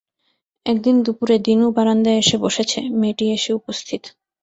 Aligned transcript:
একদিন 0.65 0.95
দুপুরে 1.05 1.35
দিনু 1.47 1.65
বারান্দায় 1.77 2.19
এসে 2.23 2.37
বসেছে, 2.45 2.79
মেয়েটি 2.99 3.25
এসে 3.35 3.51
উপস্থিত। 3.59 4.03